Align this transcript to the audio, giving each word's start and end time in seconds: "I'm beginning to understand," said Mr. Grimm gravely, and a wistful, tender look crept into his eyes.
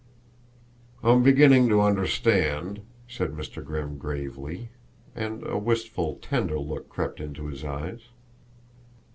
"I'm 1.03 1.21
beginning 1.21 1.69
to 1.69 1.79
understand," 1.81 2.81
said 3.07 3.33
Mr. 3.33 3.63
Grimm 3.63 3.99
gravely, 3.99 4.69
and 5.15 5.45
a 5.45 5.59
wistful, 5.59 6.15
tender 6.23 6.57
look 6.57 6.89
crept 6.89 7.19
into 7.19 7.45
his 7.45 7.63
eyes. 7.63 8.01